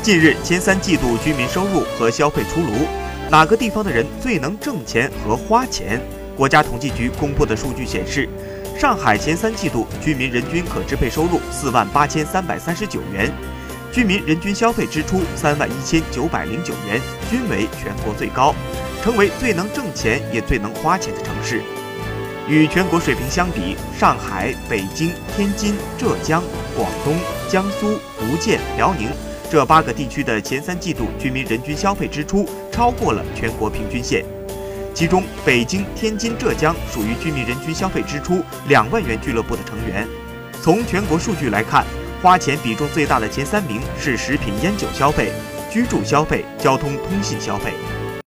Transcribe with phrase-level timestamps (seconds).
[0.00, 2.86] 近日前三季度居民收入和消费出炉，
[3.30, 6.00] 哪个地方的人最能挣钱和花钱？
[6.36, 8.28] 国家统计局公布的数据显示，
[8.78, 13.30] 上海前三季度居民人均可支配收入四万八千三百三十九元，
[13.92, 18.54] 居民人均消费支出三万一千九百零九元，均为全国最高，
[19.02, 21.60] 成为最能挣钱也最能花钱的城市。
[22.48, 26.42] 与全国水平相比，上海、北京、天津、浙江、
[26.74, 27.14] 广东、
[27.50, 29.10] 江苏、福建、辽宁。
[29.50, 34.22] 这八个地区的前三季度居民人均消费支出超过了全国平均线，
[34.92, 40.06] 其中北京、天津、浙江属于居民人均消费支出两万元俱乐部的成员。
[40.62, 41.86] 从全国数据来看，
[42.22, 45.32] 花钱比重最大的前三名是食品烟酒消费、
[45.72, 47.72] 居住消费、交通通信消费。